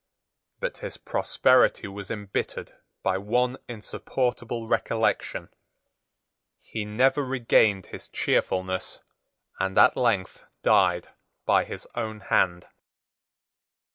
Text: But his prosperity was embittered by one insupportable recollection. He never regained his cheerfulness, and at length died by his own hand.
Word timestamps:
But 0.59 0.79
his 0.79 0.97
prosperity 0.97 1.87
was 1.87 2.09
embittered 2.09 2.73
by 3.03 3.19
one 3.19 3.57
insupportable 3.67 4.67
recollection. 4.67 5.49
He 6.59 6.85
never 6.85 7.23
regained 7.23 7.85
his 7.85 8.07
cheerfulness, 8.07 9.01
and 9.59 9.77
at 9.77 9.95
length 9.95 10.41
died 10.63 11.09
by 11.45 11.65
his 11.65 11.87
own 11.93 12.19
hand. 12.21 12.65